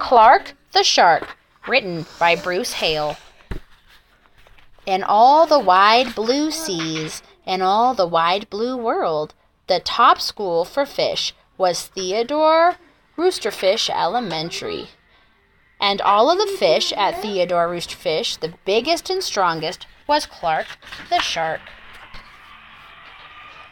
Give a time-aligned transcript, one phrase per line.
[0.00, 1.36] Clark the Shark,
[1.68, 3.16] written by Bruce Hale.
[4.86, 9.34] In all the wide blue seas, in all the wide blue world,
[9.68, 12.76] the top school for fish was Theodore
[13.16, 14.88] Roosterfish Elementary.
[15.78, 20.66] And all of the fish at Theodore Roosterfish, the biggest and strongest, was Clark
[21.10, 21.60] the Shark.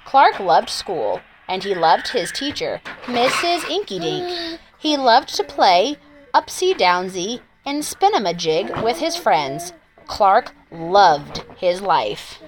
[0.05, 3.61] Clark loved school, and he loved his teacher, Mrs.
[3.63, 4.59] Inkydink.
[4.79, 5.97] He loved to play
[6.35, 9.73] upsy downsy and spin-a-majig with his friends.
[10.07, 12.41] Clark loved his life.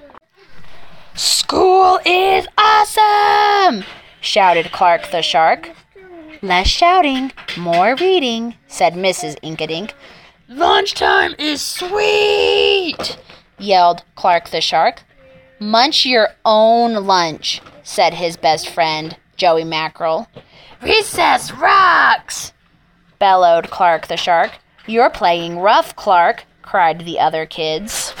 [1.13, 3.83] School is awesome!
[4.19, 5.71] shouted Clark the Shark.
[6.41, 9.39] Less shouting, more reading, said Mrs.
[9.41, 9.91] Inkydink.
[10.47, 13.17] Lunchtime is sweet!
[13.59, 15.03] yelled Clark the Shark.
[15.59, 20.27] Munch your own lunch, said his best friend, Joey Mackerel.
[20.81, 22.53] Recess rocks!
[23.21, 24.53] Bellowed Clark the Shark.
[24.87, 28.15] You're playing rough, Clark, cried the other kids.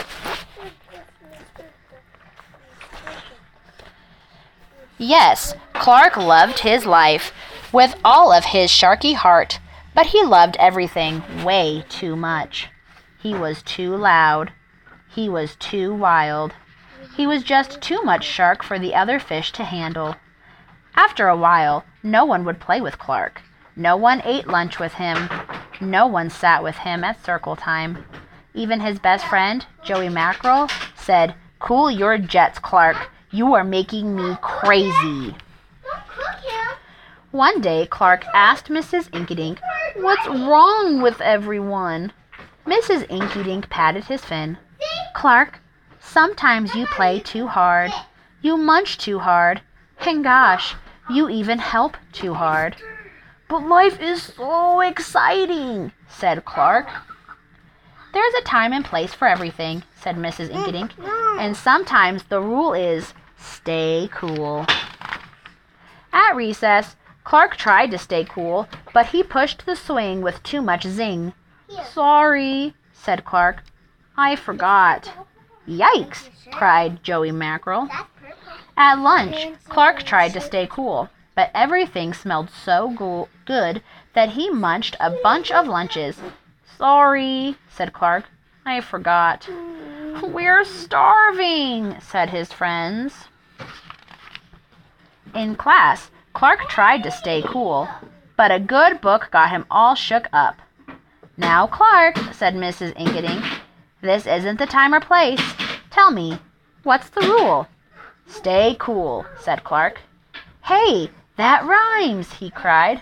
[4.99, 7.33] Yes, Clark loved his life
[7.73, 9.59] with all of his sharky heart,
[9.95, 12.69] but he loved everything way too much.
[13.23, 14.51] He was too loud.
[15.09, 16.53] He was too wild.
[17.17, 20.15] He was just too much shark for the other fish to handle.
[20.95, 23.41] After a while, no one would play with Clark.
[23.81, 25.27] No one ate lunch with him.
[25.81, 28.05] No one sat with him at circle time.
[28.53, 33.09] Even his best friend, Joey Mackerel, said, Cool your jets, Clark.
[33.31, 35.35] You are making me crazy.
[37.31, 39.09] One day, Clark asked Mrs.
[39.09, 39.57] Inkydink,
[39.95, 42.13] What's wrong with everyone?
[42.67, 43.07] Mrs.
[43.07, 44.59] Inkydink patted his fin.
[45.15, 45.59] Clark,
[45.99, 47.91] sometimes you play too hard.
[48.43, 49.61] You munch too hard.
[50.01, 50.75] And gosh,
[51.09, 52.75] you even help too hard.
[53.51, 56.87] But life is so exciting, said Clark.
[58.13, 60.51] There's a time and place for everything, said Mrs.
[60.51, 60.91] Inkydink,
[61.37, 64.65] and sometimes the rule is stay cool.
[66.13, 70.87] At recess, Clark tried to stay cool, but he pushed the swing with too much
[70.87, 71.33] zing.
[71.91, 73.65] Sorry, said Clark.
[74.15, 75.11] I forgot.
[75.67, 77.89] Yikes, cried Joey Mackerel.
[78.77, 81.09] At lunch, Clark tried to stay cool
[81.41, 83.81] but everything smelled so go- good
[84.13, 86.15] that he munched a bunch of lunches.
[86.77, 88.25] Sorry, said Clark.
[88.63, 89.49] I forgot.
[90.21, 93.25] We're starving, said his friends.
[95.33, 97.89] In class, Clark tried to stay cool,
[98.37, 100.57] but a good book got him all shook up.
[101.37, 102.95] Now, Clark, said Mrs.
[102.95, 103.43] Inkydink,
[104.03, 105.41] this isn't the time or place.
[105.89, 106.37] Tell me,
[106.83, 107.67] what's the rule?
[108.27, 110.01] Stay cool, said Clark.
[110.63, 112.99] Hey, that rhymes, he cried.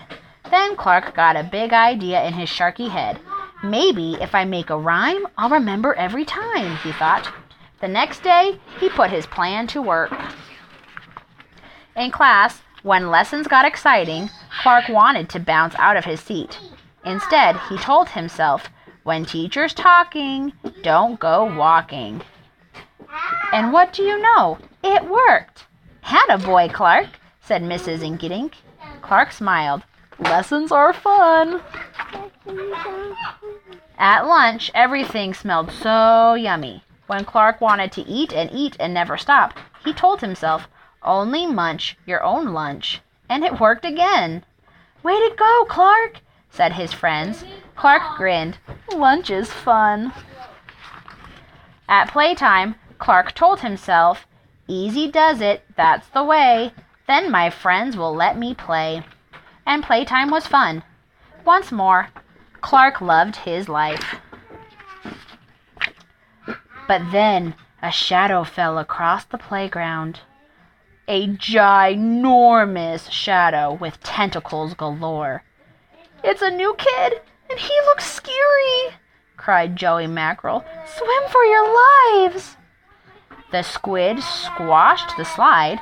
[0.50, 3.20] Then Clark got a big idea in his sharky head.
[3.62, 7.30] Maybe if I make a rhyme, I'll remember every time, he thought.
[7.80, 10.12] The next day, he put his plan to work.
[11.96, 14.30] In class, when lessons got exciting,
[14.62, 16.58] Clark wanted to bounce out of his seat.
[17.04, 18.68] Instead, he told himself,
[19.02, 20.52] when teacher's talking,
[20.82, 22.22] don't go walking.
[23.52, 24.58] And what do you know?
[24.82, 25.64] It worked.
[26.02, 27.19] Had a boy, Clark
[27.50, 27.98] said Mrs.
[27.98, 28.52] Inkydink.
[29.02, 29.82] Clark smiled.
[30.20, 31.60] Lessons are fun.
[33.98, 36.84] At lunch, everything smelled so yummy.
[37.08, 40.68] When Clark wanted to eat and eat and never stop, he told himself,
[41.02, 43.00] only munch your own lunch.
[43.28, 44.44] And it worked again.
[45.02, 47.44] Way to go, Clark, said his friends.
[47.74, 48.58] Clark grinned.
[48.94, 50.12] Lunch is fun.
[51.88, 54.28] At playtime, Clark told himself,
[54.68, 56.70] Easy does it, that's the way.
[57.10, 59.02] Then my friends will let me play.
[59.66, 60.84] And playtime was fun.
[61.44, 62.06] Once more,
[62.60, 64.20] Clark loved his life.
[66.86, 70.20] But then a shadow fell across the playground.
[71.08, 75.42] A ginormous shadow with tentacles galore.
[76.22, 78.94] It's a new kid, and he looks scary,
[79.36, 80.64] cried Joey Mackerel.
[80.86, 81.66] Swim for your
[82.14, 82.56] lives!
[83.50, 85.80] The squid squashed the slide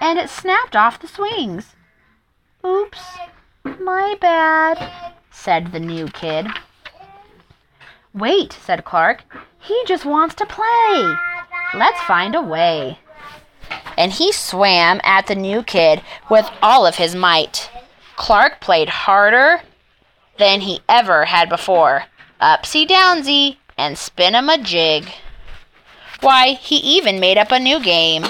[0.00, 1.74] and it snapped off the swings.
[2.64, 3.18] Oops,
[3.64, 6.46] my bad, said the new kid.
[8.12, 9.24] Wait, said Clark.
[9.58, 11.16] He just wants to play.
[11.74, 12.98] Let's find a way.
[13.96, 17.70] And he swam at the new kid with all of his might.
[18.16, 19.62] Clark played harder
[20.38, 22.04] than he ever had before.
[22.40, 25.08] Upsy downsy and spin him a jig.
[26.20, 28.24] Why, he even made up a new game.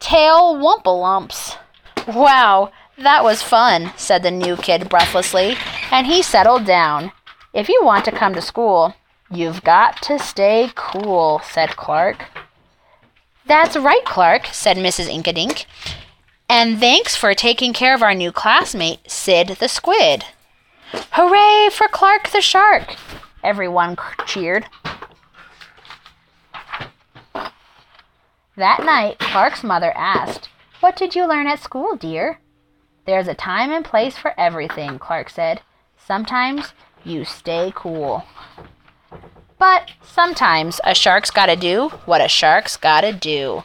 [0.00, 1.56] Tail Wumpalumps.
[2.08, 5.56] Wow, that was fun, said the new kid breathlessly.
[5.92, 7.12] and he settled down.
[7.52, 8.94] If you want to come to school,
[9.30, 12.24] you've got to stay cool, said Clark.
[13.46, 15.08] That's right, Clark, said Mrs.
[15.12, 15.64] Inkydink.
[16.48, 20.24] And thanks for taking care of our new classmate, Sid the Squid.
[21.12, 22.96] Hooray for Clark the Shark!
[23.44, 24.66] Everyone cheered.
[28.56, 30.48] That night, Clark's mother asked,
[30.80, 32.40] What did you learn at school, dear?
[33.06, 35.62] There's a time and place for everything, Clark said.
[35.96, 36.72] Sometimes
[37.04, 38.24] you stay cool.
[39.58, 43.64] But sometimes a shark's gotta do what a shark's gotta do.